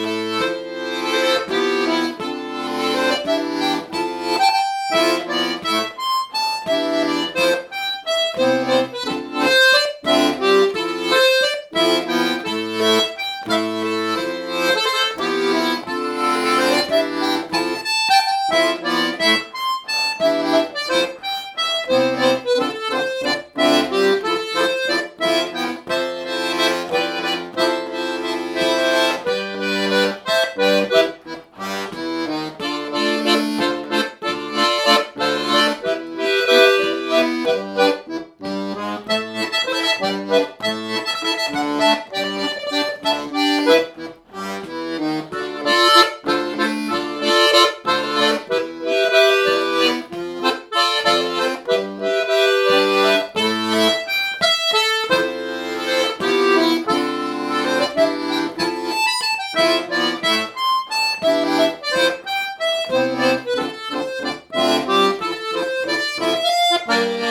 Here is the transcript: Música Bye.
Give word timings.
Música 0.00 0.69
Bye. 66.86 67.29